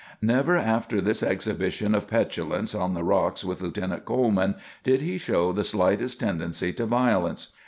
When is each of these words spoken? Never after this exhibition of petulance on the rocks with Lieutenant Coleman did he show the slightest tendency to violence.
Never 0.19 0.57
after 0.57 0.99
this 0.99 1.21
exhibition 1.21 1.93
of 1.93 2.07
petulance 2.07 2.73
on 2.73 2.95
the 2.95 3.03
rocks 3.03 3.45
with 3.45 3.61
Lieutenant 3.61 4.03
Coleman 4.03 4.55
did 4.83 5.03
he 5.03 5.19
show 5.19 5.51
the 5.51 5.63
slightest 5.63 6.19
tendency 6.19 6.73
to 6.73 6.87
violence. 6.87 7.49